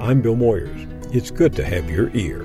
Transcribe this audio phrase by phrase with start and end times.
[0.00, 1.14] I'm Bill Moyers.
[1.14, 2.42] It's good to have your ear.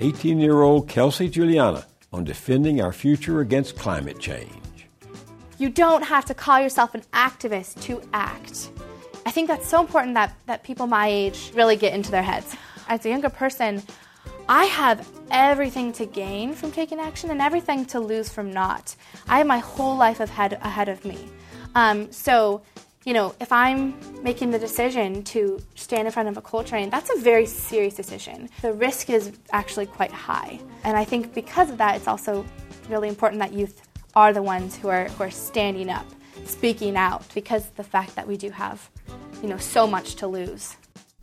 [0.00, 4.88] 18 year old Kelsey Juliana on defending our future against climate change.
[5.58, 8.70] You don't have to call yourself an activist to act.
[9.24, 12.56] I think that's so important that, that people my age really get into their heads.
[12.88, 13.84] As a younger person,
[14.48, 18.96] I have everything to gain from taking action and everything to lose from not.
[19.28, 21.28] I have my whole life ahead, ahead of me.
[21.76, 22.62] Um, so,
[23.06, 23.94] you know, if I'm
[24.24, 27.94] making the decision to stand in front of a coal train, that's a very serious
[27.94, 28.50] decision.
[28.62, 30.58] The risk is actually quite high.
[30.82, 32.44] And I think because of that, it's also
[32.88, 33.80] really important that youth
[34.16, 36.04] are the ones who are, who are standing up,
[36.46, 38.90] speaking out, because of the fact that we do have,
[39.40, 40.74] you know, so much to lose.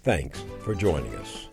[0.04, 1.50] Thanks for joining us.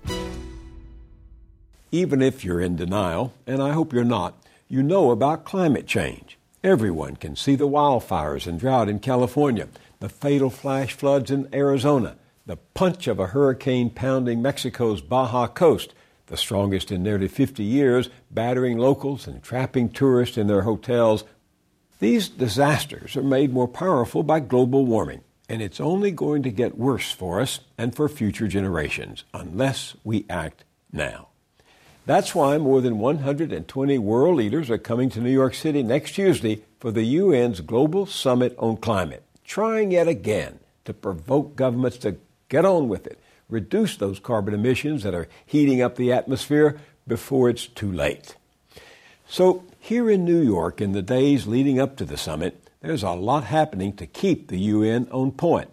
[1.91, 6.39] Even if you're in denial, and I hope you're not, you know about climate change.
[6.63, 9.67] Everyone can see the wildfires and drought in California,
[10.01, 15.95] the fatal flash floods in Arizona, the punch of a hurricane pounding Mexico's Baja coast,
[16.27, 21.25] the strongest in nearly 50 years, battering locals and trapping tourists in their hotels.
[21.99, 26.79] These disasters are made more powerful by global warming, and it's only going to get
[26.79, 31.29] worse for us and for future generations unless we act now.
[32.07, 36.63] That's why more than 120 world leaders are coming to New York City next Tuesday
[36.79, 42.17] for the UN's Global Summit on Climate, trying yet again to provoke governments to
[42.49, 47.51] get on with it, reduce those carbon emissions that are heating up the atmosphere before
[47.51, 48.37] it's too late.
[49.27, 53.11] So, here in New York, in the days leading up to the summit, there's a
[53.11, 55.71] lot happening to keep the UN on point.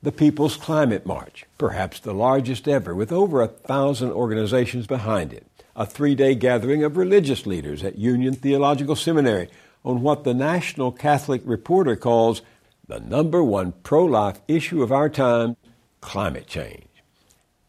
[0.00, 5.44] The People's Climate March, perhaps the largest ever, with over a thousand organizations behind it
[5.74, 9.48] a three day gathering of religious leaders at Union Theological Seminary
[9.84, 12.42] on what the National Catholic Reporter calls
[12.88, 15.56] the number one pro life issue of our time
[16.00, 16.88] climate change.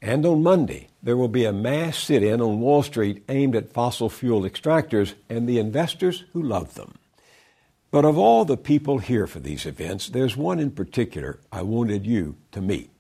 [0.01, 3.73] And on Monday, there will be a mass sit in on Wall Street aimed at
[3.73, 6.95] fossil fuel extractors and the investors who love them.
[7.91, 12.05] But of all the people here for these events, there's one in particular I wanted
[12.05, 12.91] you to meet.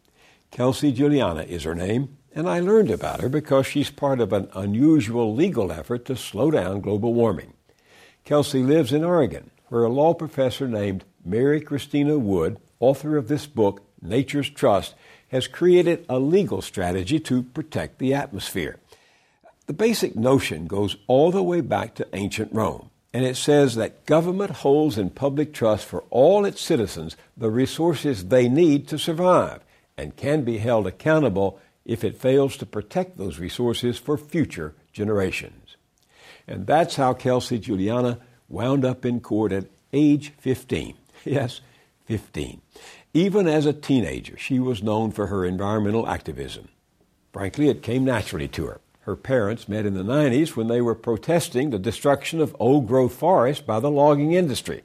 [0.51, 4.49] Kelsey Juliana is her name, and I learned about her because she's part of an
[4.53, 7.53] unusual legal effort to slow down global warming.
[8.25, 13.45] Kelsey lives in Oregon, where a law professor named Mary Christina Wood, author of this
[13.45, 14.95] book, Nature's Trust,
[15.29, 18.77] has created a legal strategy to protect the atmosphere.
[19.67, 24.05] The basic notion goes all the way back to ancient Rome, and it says that
[24.05, 29.61] government holds in public trust for all its citizens the resources they need to survive
[29.97, 35.75] and can be held accountable if it fails to protect those resources for future generations.
[36.47, 40.95] And that's how Kelsey Juliana wound up in court at age 15.
[41.25, 41.61] Yes,
[42.05, 42.61] 15.
[43.13, 46.69] Even as a teenager, she was known for her environmental activism.
[47.33, 48.81] Frankly, it came naturally to her.
[49.01, 53.13] Her parents met in the 90s when they were protesting the destruction of old growth
[53.13, 54.83] forests by the logging industry.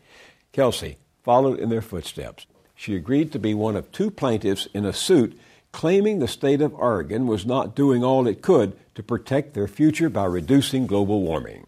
[0.52, 2.46] Kelsey followed in their footsteps.
[2.74, 5.38] She agreed to be one of two plaintiffs in a suit
[5.72, 10.08] claiming the state of Oregon was not doing all it could to protect their future
[10.08, 11.66] by reducing global warming.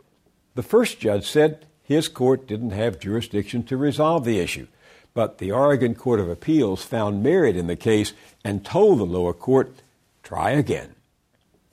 [0.55, 4.67] The first judge said his court didn't have jurisdiction to resolve the issue,
[5.15, 8.13] but the Oregon Court of Appeals found merit in the case
[8.45, 9.73] and told the lower court,
[10.23, 10.95] try again.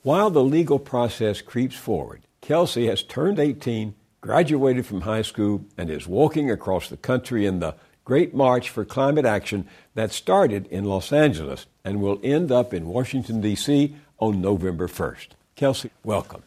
[0.02, 5.90] While the legal process creeps forward, Kelsey has turned 18, graduated from high school, and
[5.90, 7.74] is walking across the country in the
[8.04, 12.86] Great March for Climate Action that started in Los Angeles and will end up in
[12.86, 13.96] Washington, D.C.
[14.18, 15.28] on November 1st.
[15.56, 16.42] Kelsey, welcome.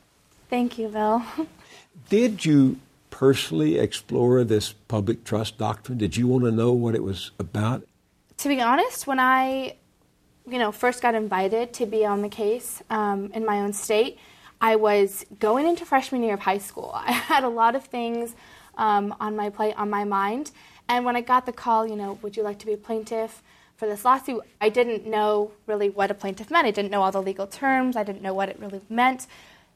[0.49, 1.23] Thank you, Bill.
[2.09, 2.77] Did you
[3.09, 5.97] personally explore this public trust doctrine?
[5.97, 7.87] Did you want to know what it was about?
[8.37, 9.75] To be honest, when I,
[10.47, 14.17] you know, first got invited to be on the case um, in my own state,
[14.59, 16.91] I was going into freshman year of high school.
[16.95, 18.35] I had a lot of things
[18.77, 20.51] um, on my plate, on my mind,
[20.89, 23.43] and when I got the call, you know, would you like to be a plaintiff
[23.75, 24.41] for this lawsuit?
[24.61, 26.65] I didn't know really what a plaintiff meant.
[26.65, 27.95] I didn't know all the legal terms.
[27.95, 29.27] I didn't know what it really meant.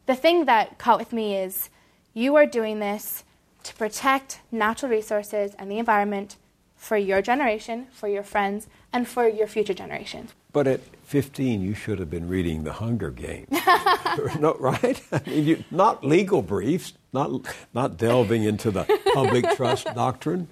[0.06, 1.70] The thing that caught with me is
[2.14, 3.24] you are doing this
[3.64, 6.38] to protect natural resources and the environment
[6.76, 10.34] for your generation, for your friends, and for your future generations.
[10.52, 13.48] But at 15, you should have been reading The Hunger Games.
[14.40, 15.02] not right?
[15.12, 20.48] I mean, you, not legal briefs, not, not delving into the public trust doctrine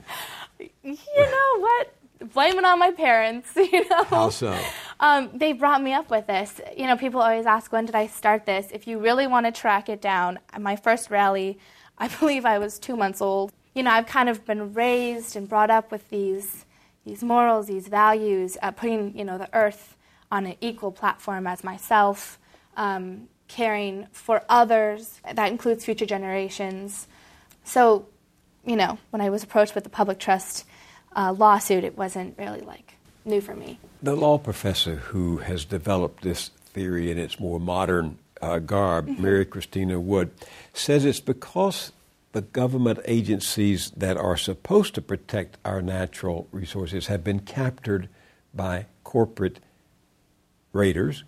[0.84, 1.94] you know what?
[2.34, 3.50] Blame it on my parents.
[3.56, 4.04] You know.
[4.06, 4.58] How so?
[5.00, 6.60] Um, they brought me up with this.
[6.76, 8.70] You know, people always ask, when did I start this?
[8.74, 11.58] If you really want to track it down, my first rally,
[11.98, 13.52] I believe I was two months old.
[13.76, 16.66] You know, I've kind of been raised and brought up with these
[17.06, 19.96] these morals, these values, uh, putting you know the earth
[20.32, 22.38] on an equal platform as myself,
[22.78, 25.20] um, caring for others.
[25.34, 27.08] That includes future generations.
[27.64, 28.08] So,
[28.66, 30.66] you know, when I was approached with the public trust
[31.16, 32.94] uh, lawsuit, it wasn't really like
[33.30, 33.80] new for me.
[34.02, 39.22] The law professor who has developed this theory in its more modern uh, garb, mm-hmm.
[39.22, 40.32] Mary Christina Wood,
[40.74, 41.92] says it's because
[42.32, 48.08] the government agencies that are supposed to protect our natural resources have been captured
[48.54, 49.60] by corporate
[50.74, 51.24] raiders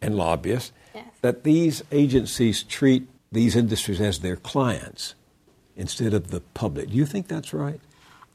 [0.00, 1.06] and lobbyists, yes.
[1.20, 5.14] that these agencies treat these industries as their clients
[5.76, 6.90] instead of the public.
[6.90, 7.80] Do you think that's right?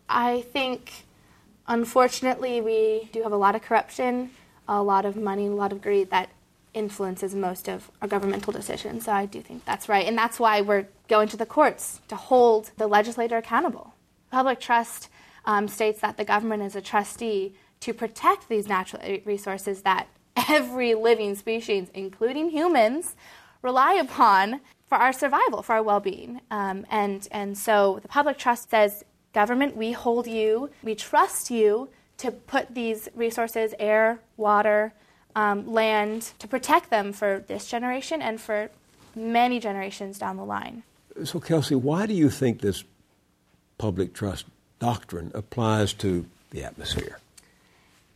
[0.09, 1.05] I think,
[1.71, 4.29] unfortunately, we do have a lot of corruption,
[4.67, 6.29] a lot of money, a lot of greed that
[6.73, 9.05] influences most of our governmental decisions.
[9.05, 10.05] So I do think that's right.
[10.05, 13.93] And that's why we're going to the courts to hold the legislator accountable.
[14.31, 15.09] Public trust
[15.45, 20.07] um, states that the government is a trustee to protect these natural resources that
[20.49, 23.15] every living species, including humans,
[23.61, 26.41] rely upon for our survival, for our well being.
[26.51, 31.89] Um, and, and so the public trust says, government, we hold you, we trust you
[32.17, 34.93] to put these resources, air, water,
[35.35, 38.69] um, land to protect them for this generation and for
[39.15, 40.83] many generations down the line.
[41.23, 42.83] So, Kelsey, why do you think this
[43.77, 44.45] public trust
[44.79, 47.19] doctrine applies to the atmosphere?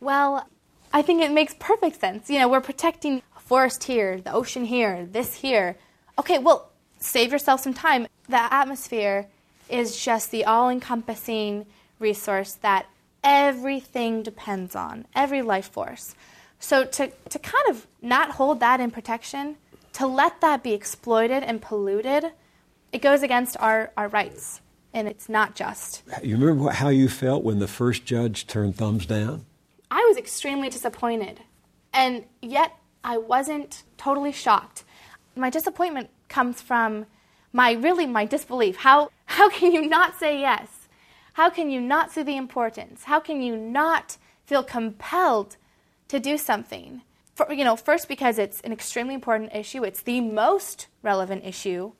[0.00, 0.46] Well,
[0.92, 2.30] I think it makes perfect sense.
[2.30, 5.76] You know, we're protecting a forest here, the ocean here, this here.
[6.18, 8.06] Okay, well, save yourself some time.
[8.28, 9.26] The atmosphere
[9.68, 11.66] is just the all encompassing
[11.98, 12.86] resource that
[13.24, 16.14] everything depends on, every life force.
[16.58, 19.56] So to, to kind of not hold that in protection,
[19.94, 22.32] to let that be exploited and polluted,
[22.92, 24.60] it goes against our, our rights.
[24.94, 26.02] And it's not just.
[26.22, 29.44] You remember how you felt when the first judge turned thumbs down?
[29.90, 31.40] I was extremely disappointed.
[31.92, 32.72] And yet
[33.04, 34.84] I wasn't totally shocked.
[35.34, 37.06] My disappointment comes from
[37.52, 38.76] my really my disbelief.
[38.76, 40.88] How how can you not say yes?
[41.34, 43.04] How can you not see the importance?
[43.04, 45.56] How can you not feel compelled
[46.08, 47.02] to do something.
[47.34, 51.92] For, you know, first because it's an extremely important issue, it's the most relevant issue,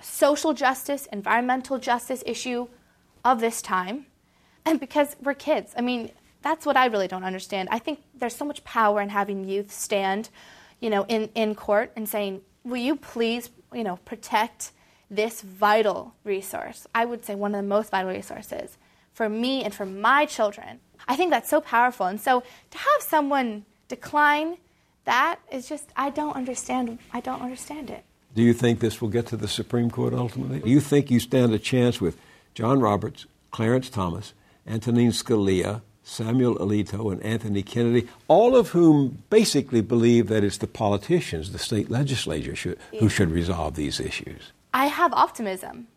[0.00, 2.68] social justice, environmental justice issue
[3.24, 4.06] of this time,
[4.64, 5.74] and because we're kids.
[5.76, 7.68] I mean, that's what I really don't understand.
[7.70, 10.30] I think there's so much power in having youth stand,
[10.80, 14.70] you know, in, in court and saying, "Will you please, you know, protect
[15.10, 18.76] this vital resource?" I would say one of the most vital resources
[19.12, 20.80] for me and for my children.
[21.06, 22.06] I think that's so powerful.
[22.06, 24.58] And so to have someone decline
[25.04, 28.04] that is just I don't understand I don't understand it.
[28.34, 30.60] Do you think this will get to the Supreme Court ultimately?
[30.60, 32.18] Do you think you stand a chance with
[32.54, 34.34] John Roberts, Clarence Thomas,
[34.66, 40.66] Antonin Scalia, Samuel Alito, and Anthony Kennedy, all of whom basically believe that it's the
[40.66, 44.52] politicians, the state legislature, should, who should resolve these issues?
[44.78, 45.88] I have optimism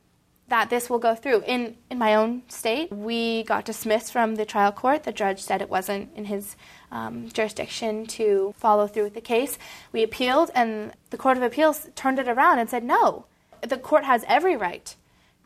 [0.47, 1.43] that this will go through.
[1.45, 5.03] In, in my own state, we got dismissed from the trial court.
[5.03, 6.55] The judge said it wasn't in his
[6.91, 9.59] um, jurisdiction to follow through with the case.
[9.91, 13.27] We appealed, and the Court of Appeals turned it around and said, no,
[13.61, 14.95] the court has every right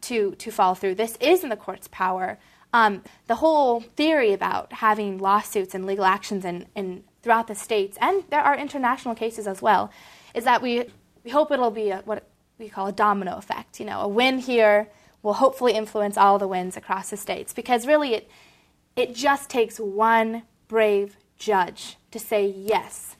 [0.07, 0.95] to, to follow through.
[0.95, 2.39] This is in the court's power.
[2.71, 7.97] Um, the whole theory about having lawsuits and legal actions in, in, throughout the states,
[7.99, 9.91] and there are international cases as well,
[10.33, 10.85] is that we,
[11.25, 12.23] we hope it'll be a, what
[12.57, 13.79] we call a domino effect.
[13.79, 14.89] You know, a win here
[15.21, 18.29] will hopefully influence all the wins across the states because really it
[18.95, 23.15] it just takes one brave judge to say yes,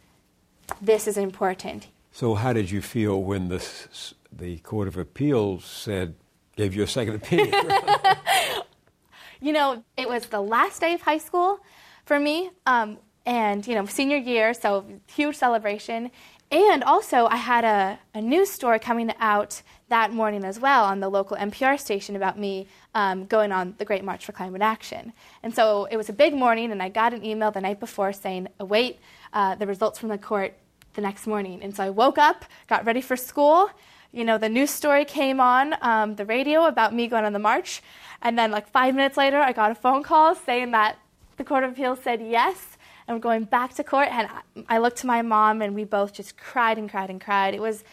[0.82, 1.88] this is important.
[2.12, 3.66] So how did you feel when the
[4.32, 6.16] the Court of Appeals said
[6.56, 7.54] gave you a second opinion?
[9.42, 11.60] you know, it was the last day of high school
[12.06, 12.52] for me.
[12.66, 16.12] Um, and you know senior year so huge celebration
[16.52, 21.00] and also, I had a, a news story coming out that morning as well on
[21.00, 25.14] the local NPR station about me um, going on the Great March for Climate Action.
[25.44, 28.14] And so it was a big morning, and I got an email the night before
[28.14, 29.00] saying, await
[29.34, 30.54] uh, the results from the court
[30.94, 31.62] the next morning.
[31.62, 33.70] And so I woke up, got ready for school.
[34.12, 37.40] You know, the news story came on um, the radio about me going on the
[37.40, 37.82] march.
[38.22, 40.98] And then, like five minutes later, I got a phone call saying that
[41.38, 42.75] the Court of Appeals said yes
[43.08, 44.10] and we're going back to court.
[44.12, 44.28] And
[44.68, 47.54] I looked to my mom, and we both just cried and cried and cried.
[47.54, 47.84] It was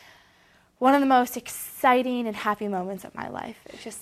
[0.78, 3.58] one of the most exciting and happy moments of my life.
[3.66, 4.00] It just.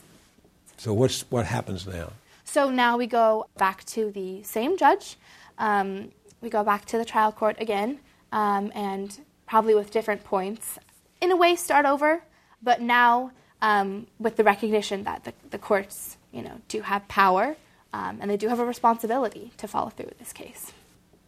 [0.76, 2.12] So what's what happens now?
[2.44, 5.16] So now we go back to the same judge.
[5.58, 8.00] Um, we go back to the trial court again,
[8.32, 10.78] um, and probably with different points.
[11.20, 12.22] In a way, start over,
[12.62, 17.56] but now um, with the recognition that the, the courts, you know, do have power
[17.92, 20.72] Um, and they do have a responsibility to follow through with this case.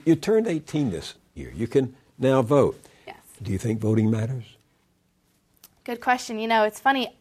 [0.05, 1.53] You turned 18 this year.
[1.55, 2.81] You can now vote.
[3.07, 3.17] Yes.
[3.41, 4.45] Do you think voting matters?
[5.85, 6.39] Good question.
[6.39, 7.17] You know, it's funny.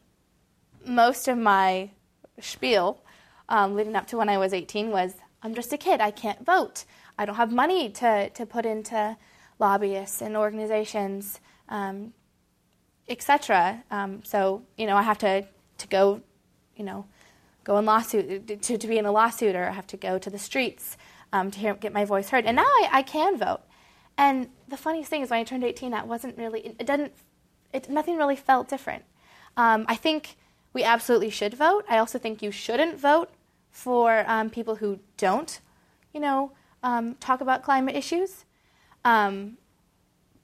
[0.86, 1.92] Most of my
[2.40, 3.04] spiel
[3.50, 6.02] um, leading up to when I was 18 was I'm just a kid.
[6.02, 6.86] I can't vote.
[7.18, 9.18] I don't have money to, to put into
[9.60, 12.14] lobbyists and organizations, um,
[13.08, 13.84] etc.
[13.92, 15.46] Um, so, you know, I have to,
[15.78, 16.22] to go,
[16.76, 17.06] you know,
[17.64, 20.30] go in lawsuit, to, to be in a lawsuit, or I have to go to
[20.30, 20.98] the streets
[21.34, 22.46] um, to hear, get my voice heard.
[22.46, 23.62] And now I, I can vote.
[24.18, 27.14] And the funniest thing is when I turned 18, that wasn't really, it, it didn't,
[27.74, 29.04] it, nothing really felt different.
[29.58, 30.36] Um, I think
[30.74, 31.86] we absolutely should vote.
[31.90, 33.30] I also think you shouldn't vote
[33.70, 35.60] for um, people who don't,
[36.14, 36.52] you know,
[36.84, 38.46] um, talk about climate issues.
[39.04, 39.58] Um,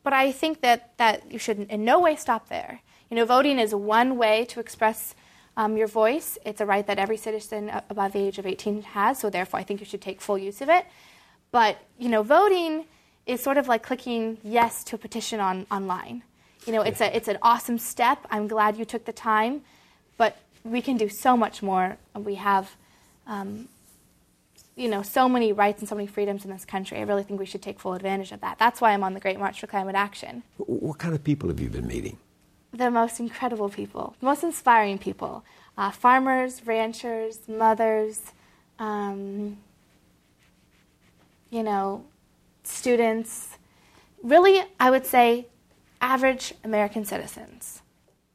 [0.03, 2.81] but I think that, that you should in no way stop there.
[3.09, 5.15] You know, voting is one way to express
[5.57, 6.37] um, your voice.
[6.45, 9.63] It's a right that every citizen above the age of 18 has, so therefore I
[9.63, 10.85] think you should take full use of it.
[11.51, 12.85] But, you know, voting
[13.25, 16.23] is sort of like clicking yes to a petition on, online.
[16.65, 18.19] You know, it's, a, it's an awesome step.
[18.29, 19.61] I'm glad you took the time,
[20.17, 21.97] but we can do so much more.
[22.15, 22.75] We have
[23.25, 23.67] um,
[24.75, 26.99] you know, so many rights and so many freedoms in this country.
[26.99, 28.59] I really think we should take full advantage of that.
[28.59, 30.43] That's why I'm on the Great March for Climate Action.
[30.57, 32.17] What kind of people have you been meeting?
[32.77, 35.43] The most incredible people, the most inspiring people
[35.77, 38.21] uh, farmers, ranchers, mothers,
[38.77, 39.57] um,
[41.49, 42.05] you know,
[42.63, 43.57] students.
[44.21, 45.47] Really, I would say
[46.01, 47.81] average American citizens.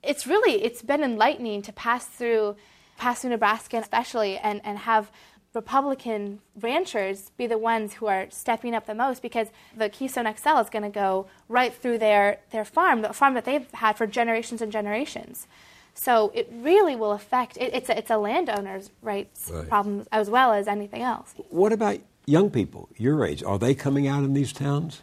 [0.03, 2.57] It's really, it's been enlightening to pass through
[2.99, 5.11] pass through Nebraska especially and, and have
[5.55, 10.59] Republican ranchers be the ones who are stepping up the most because the Keystone XL
[10.59, 14.07] is going to go right through their, their farm, the farm that they've had for
[14.07, 15.47] generations and generations.
[15.95, 19.69] So it really will affect, it, it's, a, it's a landowner's rights right.
[19.69, 21.35] problem as well as anything else.
[21.51, 23.43] What about young people your age?
[23.43, 25.03] Are they coming out in these towns?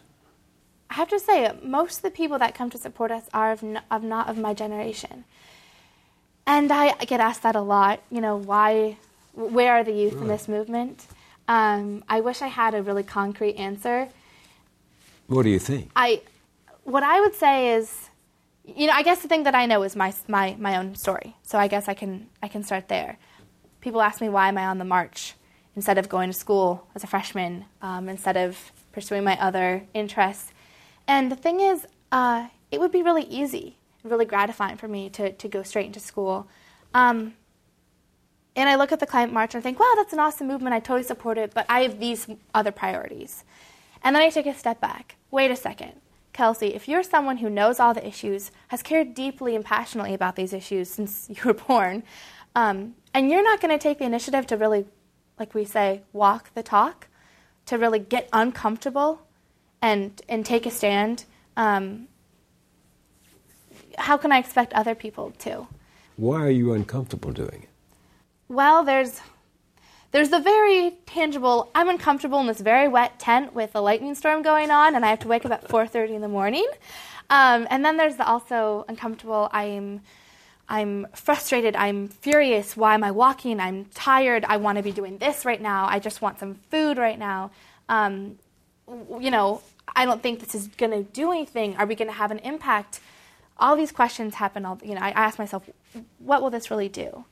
[0.90, 3.62] I have to say, most of the people that come to support us are of,
[3.62, 5.24] n- of not of my generation.
[6.44, 8.96] And I get asked that a lot, you know, why
[9.34, 11.06] where are the youth in this movement?
[11.48, 14.08] Um, I wish I had a really concrete answer.
[15.26, 15.90] What do you think?
[15.96, 16.22] I,
[16.84, 18.10] what I would say is,
[18.64, 21.36] you know, I guess the thing that I know is my my my own story.
[21.42, 23.18] So I guess I can I can start there.
[23.80, 25.34] People ask me why am I on the march
[25.74, 30.52] instead of going to school as a freshman, um, instead of pursuing my other interests.
[31.08, 35.32] And the thing is, uh, it would be really easy, really gratifying for me to
[35.32, 36.48] to go straight into school.
[36.94, 37.34] Um,
[38.56, 40.74] and I look at the climate march and I think, wow, that's an awesome movement.
[40.74, 43.44] I totally support it, but I have these other priorities.
[44.02, 45.16] And then I take a step back.
[45.30, 45.92] Wait a second.
[46.32, 50.36] Kelsey, if you're someone who knows all the issues, has cared deeply and passionately about
[50.36, 52.02] these issues since you were born,
[52.54, 54.86] um, and you're not going to take the initiative to really,
[55.38, 57.08] like we say, walk the talk,
[57.66, 59.22] to really get uncomfortable
[59.82, 61.24] and, and take a stand,
[61.56, 62.08] um,
[63.98, 65.66] how can I expect other people to?
[66.16, 67.69] Why are you uncomfortable doing it?
[68.50, 69.20] Well, there's
[70.10, 71.70] there's the very tangible.
[71.72, 75.10] I'm uncomfortable in this very wet tent with a lightning storm going on, and I
[75.10, 76.66] have to wake up at 4:30 in the morning.
[77.30, 79.48] Um, and then there's the also uncomfortable.
[79.52, 80.00] I'm
[80.68, 81.76] I'm frustrated.
[81.76, 82.76] I'm furious.
[82.76, 83.60] Why am I walking?
[83.60, 84.44] I'm tired.
[84.48, 85.86] I want to be doing this right now.
[85.88, 87.52] I just want some food right now.
[87.88, 88.36] Um,
[89.20, 89.62] you know,
[89.94, 91.76] I don't think this is going to do anything.
[91.76, 92.98] Are we going to have an impact?
[93.58, 94.66] All these questions happen.
[94.66, 95.70] All you know, I ask myself,
[96.18, 97.24] what will this really do?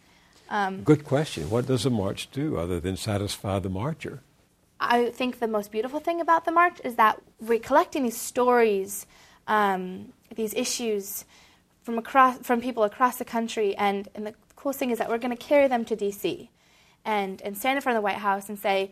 [0.48, 1.50] Um, Good question.
[1.50, 4.22] What does a march do other than satisfy the marcher?
[4.80, 9.06] I think the most beautiful thing about the march is that we're collecting these stories,
[9.46, 11.24] um, these issues
[11.82, 15.18] from across from people across the country, and, and the coolest thing is that we're
[15.18, 16.50] going to carry them to D.C.
[17.04, 18.90] and and stand in front of the White House and say,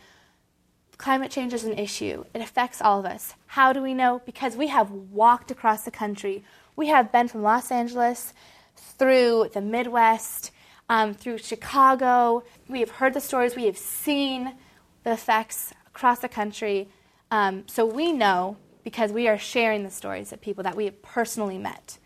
[0.99, 2.25] climate change is an issue.
[2.35, 3.35] It affects all of us.
[3.47, 4.23] How do we know?
[4.25, 6.43] Because we have walked across the country.
[6.75, 8.33] We have been from Los Angeles
[8.77, 10.51] through the Midwest
[10.89, 12.45] um, through Chicago.
[12.69, 14.55] We have heard the stories, we have seen
[15.05, 16.89] the effects across the country.
[17.31, 21.03] Um, so we know because we are sharing the stories of people that we have
[21.03, 21.99] personally met.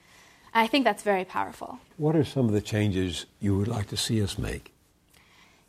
[0.53, 1.79] I think that's very powerful.
[1.97, 4.73] What are some of the changes you would like to see us make?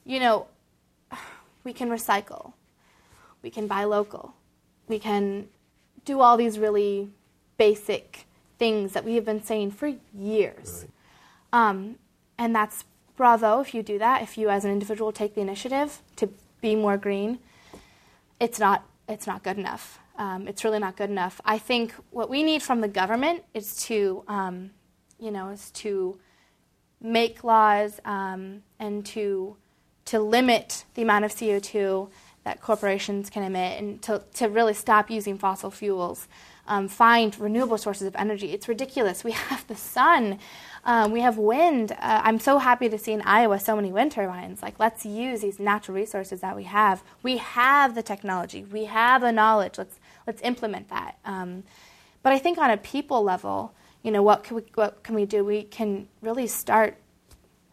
[0.06, 0.48] You know,
[1.64, 2.54] we can recycle,
[3.42, 4.34] we can buy local,
[4.88, 5.50] we can
[6.06, 7.10] do all these really
[7.58, 8.26] basic
[8.58, 10.86] things that we have been saying for years.
[11.54, 11.70] Right.
[11.70, 11.96] Um,
[12.38, 12.86] and that's
[13.22, 14.24] bravo if you do that.
[14.24, 16.28] If you, as an individual, take the initiative to
[16.60, 17.38] be more green,
[18.40, 20.00] it's not it's not good enough.
[20.18, 21.40] Um, it's really not good enough.
[21.46, 24.72] I think what we need from the government is to, um,
[25.20, 26.20] you know, is to
[27.00, 29.56] make laws um, and to
[30.06, 32.10] to limit the amount of CO2
[32.44, 36.28] that corporations can emit and to, to really stop using fossil fuels,
[36.68, 38.52] um, find renewable sources of energy.
[38.52, 39.24] It's ridiculous.
[39.24, 40.40] We have the sun,
[40.84, 41.92] um, we have wind.
[41.92, 44.62] Uh, I'm so happy to see in Iowa so many wind turbines.
[44.62, 47.04] Like, let's use these natural resources that we have.
[47.22, 49.78] We have the technology, we have the knowledge.
[49.78, 51.18] Let's let's implement that.
[51.26, 51.64] Um,
[52.24, 55.26] but I think on a people level, you know, what can we what can we
[55.26, 55.44] do?
[55.44, 56.98] We can really start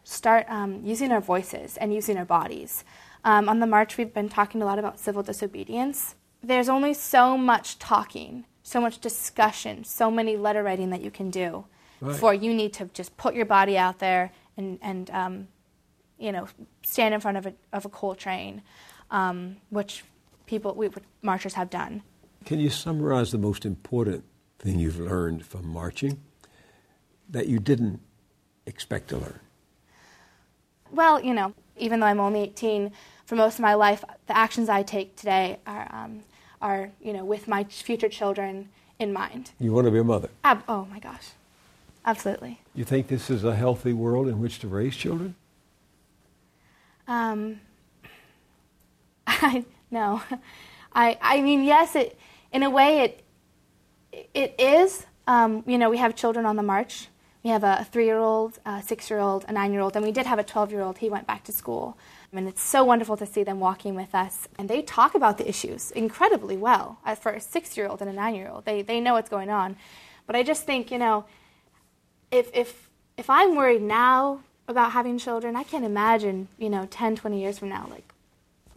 [0.03, 2.83] start um, using our voices and using our bodies.
[3.23, 6.15] Um, on the march, we've been talking a lot about civil disobedience.
[6.41, 11.31] There's only so much talking, so much discussion, so many letter writing that you can
[11.31, 11.65] do
[12.01, 12.11] right.
[12.11, 15.47] before you need to just put your body out there and, and um,
[16.19, 16.47] you know,
[16.83, 18.61] stand in front of a, of a coal train,
[19.09, 20.03] um, which
[20.45, 20.87] people, we,
[21.23, 22.03] marchers have done.
[22.45, 24.23] Can you summarize the most important
[24.59, 26.21] thing you've learned from marching
[27.27, 27.99] that you didn't
[28.67, 29.39] expect to learn?
[30.91, 32.91] Well, you know, even though I'm only 18,
[33.25, 36.21] for most of my life, the actions I take today are, um,
[36.61, 39.51] are you know, with my future children in mind.
[39.59, 40.29] You want to be a mother?
[40.43, 41.29] Ab- oh my gosh,
[42.05, 42.59] absolutely.
[42.75, 45.35] You think this is a healthy world in which to raise children?
[47.07, 47.61] Um,
[49.27, 50.21] I no,
[50.93, 52.17] I I mean yes, it
[52.51, 53.23] in a way it
[54.33, 55.05] it is.
[55.27, 57.07] Um, you know, we have children on the march
[57.43, 60.05] we have a three year old, a six year old, a nine year old, and
[60.05, 60.97] we did have a 12 year old.
[60.97, 61.97] He went back to school.
[62.33, 64.47] And it's so wonderful to see them walking with us.
[64.57, 66.99] And they talk about the issues incredibly well.
[67.05, 69.29] Uh, for a six year old and a nine year old, they, they know what's
[69.29, 69.77] going on.
[70.27, 71.25] But I just think, you know,
[72.29, 77.15] if, if, if I'm worried now about having children, I can't imagine, you know, 10,
[77.15, 78.13] 20 years from now, like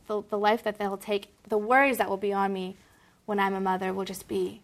[0.07, 2.77] the, the life that they'll take, the worries that will be on me
[3.27, 4.63] when I'm a mother will just be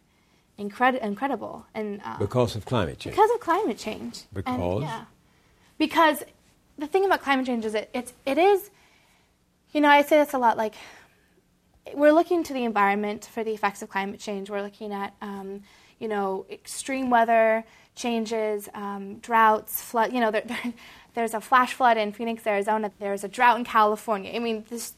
[0.59, 1.67] incredi- incredible.
[1.75, 3.15] And uh, because of climate change.
[3.15, 4.25] Because of climate change.
[4.33, 5.05] Because and, yeah,
[5.79, 6.23] because
[6.77, 8.71] the thing about climate change is it it's, it is,
[9.73, 10.57] you know, I say this a lot.
[10.57, 10.75] Like
[11.95, 14.51] we're looking to the environment for the effects of climate change.
[14.51, 15.63] We're looking at um,
[15.99, 20.13] you know extreme weather changes, um, droughts, flood.
[20.13, 20.73] You know, there, there,
[21.15, 22.91] there's a flash flood in Phoenix, Arizona.
[22.99, 24.33] There's a drought in California.
[24.35, 24.95] I mean, this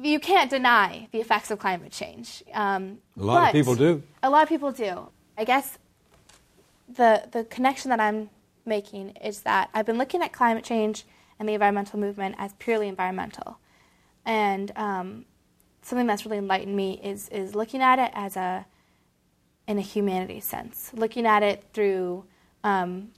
[0.00, 2.42] you can't deny the effects of climate change.
[2.54, 4.02] Um, a lot of people do.
[4.22, 5.08] A lot of people do.
[5.36, 5.78] I guess
[6.88, 8.30] the the connection that I'm
[8.64, 11.04] making is that I've been looking at climate change
[11.38, 13.58] and the environmental movement as purely environmental,
[14.24, 15.24] and um,
[15.82, 18.66] something that's really enlightened me is is looking at it as a
[19.68, 22.24] in a humanity sense, looking at it through
[22.64, 23.10] um,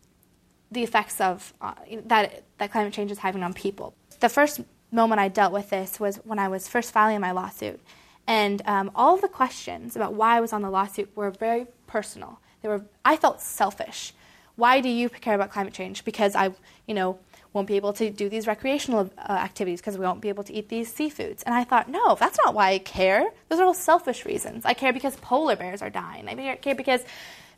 [0.71, 1.75] the effects of uh,
[2.07, 3.95] that that climate change is having on people.
[4.21, 4.61] The first
[4.95, 7.81] moment I dealt with this was when I was first filing my lawsuit.
[8.27, 12.41] And um, all the questions about why I was on the lawsuit were very personal.
[12.63, 14.15] They were, I felt selfish.
[14.57, 16.05] Why do you care about climate change?
[16.05, 16.55] Because I,
[16.87, 17.19] you know,
[17.53, 20.53] won't be able to do these recreational uh, activities because we won't be able to
[20.53, 21.43] eat these seafoods.
[21.45, 23.25] And I thought, no, that's not why I care.
[23.49, 24.65] Those are all selfish reasons.
[24.65, 26.29] I care because polar bears are dying.
[26.29, 27.05] I care because,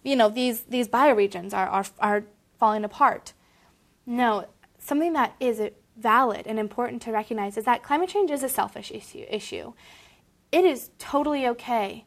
[0.03, 2.25] you know, these, these bioregions are, are, are
[2.59, 3.33] falling apart.
[4.05, 4.47] No,
[4.79, 5.61] something that is
[5.99, 9.25] valid and important to recognize is that climate change is a selfish issue.
[9.31, 9.73] issue.
[10.53, 12.05] It is totally okay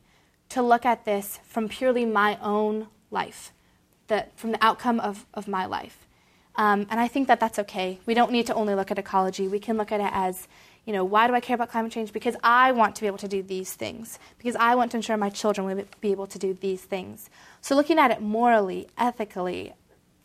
[0.49, 3.51] to look at this from purely my own life,
[4.07, 6.07] the, from the outcome of, of my life.
[6.55, 7.99] Um, and I think that that's okay.
[8.05, 9.47] We don't need to only look at ecology.
[9.47, 10.47] We can look at it as,
[10.85, 12.11] you know, why do I care about climate change?
[12.11, 14.19] Because I want to be able to do these things.
[14.37, 17.29] Because I want to ensure my children will be able to do these things.
[17.61, 19.73] So looking at it morally, ethically,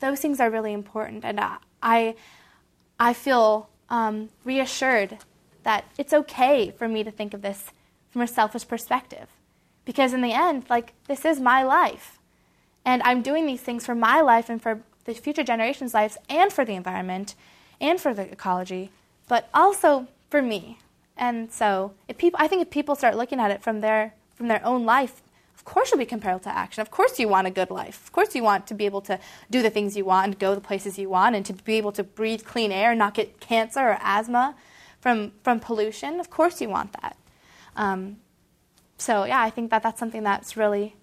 [0.00, 1.24] those things are really important.
[1.24, 2.14] And I, I
[3.12, 5.18] feel um, reassured
[5.62, 7.70] that it's okay for me to think of this
[8.11, 9.28] from a selfish perspective.
[9.85, 12.18] Because in the end, like, this is my life.
[12.85, 16.52] And I'm doing these things for my life and for the future generations' lives and
[16.52, 17.35] for the environment
[17.80, 18.90] and for the ecology,
[19.28, 20.78] but also for me.
[21.16, 24.48] And so, if people, I think if people start looking at it from their, from
[24.48, 25.22] their own life,
[25.64, 26.83] of course you'll be compelled to action.
[26.83, 28.05] Of course you want a good life.
[28.05, 29.18] Of course you want to be able to
[29.50, 31.92] do the things you want and go the places you want and to be able
[31.92, 34.55] to breathe clean air and not get cancer or asthma
[35.00, 36.20] from, from pollution.
[36.20, 37.16] Of course you want that.
[37.77, 38.18] Um,
[38.98, 40.96] so, yeah, I think that that's something that's really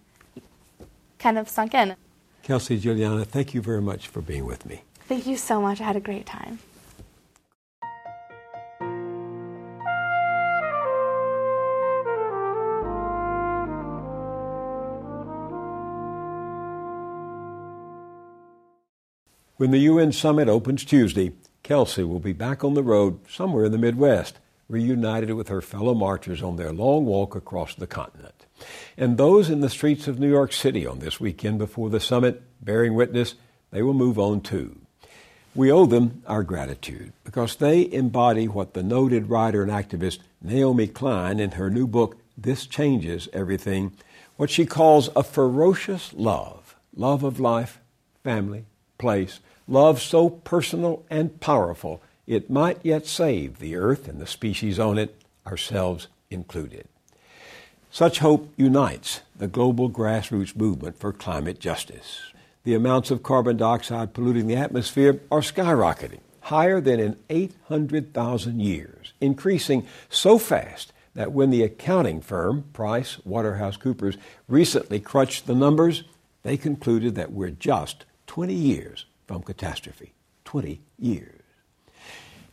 [1.17, 1.95] kind of sunk in.
[2.43, 4.83] Kelsey Juliana, thank you very much for being with me.
[5.07, 5.81] Thank you so much.
[5.81, 6.59] I had a great time.
[19.61, 23.71] When the UN summit opens Tuesday, Kelsey will be back on the road somewhere in
[23.71, 28.47] the Midwest, reunited with her fellow marchers on their long walk across the continent.
[28.97, 32.41] And those in the streets of New York City on this weekend before the summit,
[32.59, 33.35] bearing witness,
[33.69, 34.79] they will move on too.
[35.53, 40.87] We owe them our gratitude because they embody what the noted writer and activist Naomi
[40.87, 43.93] Klein, in her new book, This Changes Everything,
[44.37, 47.79] what she calls a ferocious love love of life,
[48.23, 48.65] family,
[48.97, 54.79] place, love so personal and powerful it might yet save the earth and the species
[54.79, 56.87] on it, ourselves included.
[57.89, 62.21] Such hope unites the global grassroots movement for climate justice.
[62.63, 69.13] The amounts of carbon dioxide polluting the atmosphere are skyrocketing, higher than in 800,000 years,
[69.19, 74.15] increasing so fast that when the accounting firm Price Waterhouse Coopers
[74.47, 76.03] recently crunched the numbers,
[76.43, 80.11] they concluded that we're just 20 years from catastrophe.
[80.43, 81.39] 20 years.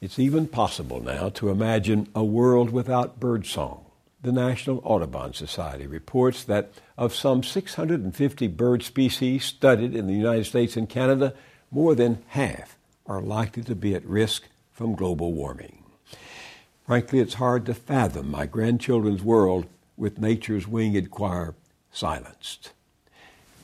[0.01, 3.85] It's even possible now to imagine a world without birdsong.
[4.23, 10.45] The National Audubon Society reports that of some 650 bird species studied in the United
[10.45, 11.35] States and Canada,
[11.73, 15.83] more than half are likely to be at risk from global warming.
[16.87, 21.57] Frankly, it's hard to fathom my grandchildren's world with nature's winged choir
[21.91, 22.71] silenced.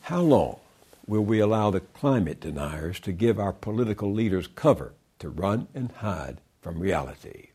[0.03, 0.59] How long
[1.07, 5.91] will we allow the climate deniers to give our political leaders cover to run and
[5.93, 7.49] hide from reality?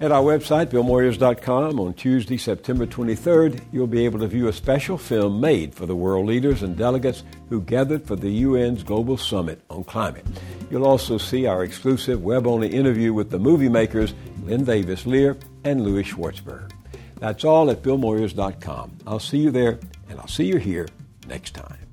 [0.00, 4.98] At our website, BillMoyers.com, on Tuesday, September 23rd, you'll be able to view a special
[4.98, 9.60] film made for the world leaders and delegates who gathered for the UN's Global Summit
[9.70, 10.26] on Climate.
[10.72, 15.36] You'll also see our exclusive web only interview with the movie makers Lyn Davis Lear
[15.62, 16.72] and Louie Schwartzberg.
[17.20, 18.96] That's all at BillMoyers.com.
[19.06, 19.78] I'll see you there,
[20.08, 20.88] and I'll see you here
[21.26, 21.86] next time.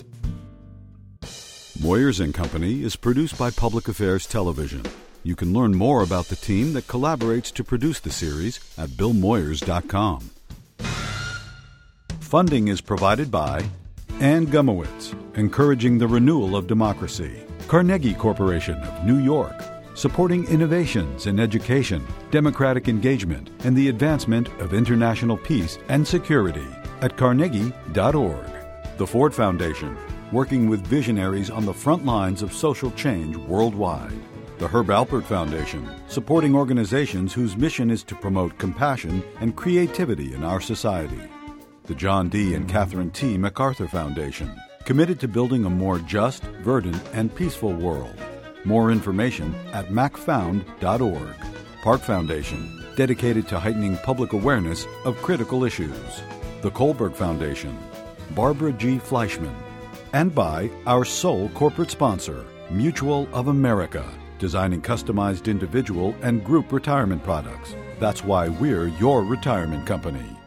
[1.79, 4.83] Moyers and Company is produced by Public Affairs Television.
[5.23, 10.29] You can learn more about the team that collaborates to produce the series at billmoyers.com.
[12.19, 13.63] Funding is provided by
[14.19, 17.43] Anne Gumowitz, encouraging the renewal of democracy.
[17.69, 19.55] Carnegie Corporation of New York,
[19.93, 26.67] supporting innovations in education, democratic engagement, and the advancement of international peace and security
[27.01, 28.58] at carnegie.org.
[28.99, 29.95] The Ford Foundation,
[30.33, 34.11] working with visionaries on the front lines of social change worldwide.
[34.57, 40.43] The Herb Alpert Foundation, supporting organizations whose mission is to promote compassion and creativity in
[40.43, 41.21] our society.
[41.85, 42.55] The John D.
[42.55, 43.37] and Catherine T.
[43.37, 48.19] MacArthur Foundation, committed to building a more just, verdant, and peaceful world.
[48.65, 51.35] More information at macfound.org.
[51.81, 56.21] Park Foundation, dedicated to heightening public awareness of critical issues.
[56.63, 57.79] The Kohlberg Foundation,
[58.31, 58.97] Barbara G.
[58.97, 59.55] Fleischman,
[60.13, 64.05] and by our sole corporate sponsor, Mutual of America,
[64.37, 67.75] designing customized individual and group retirement products.
[67.99, 70.38] That's why we're your retirement company.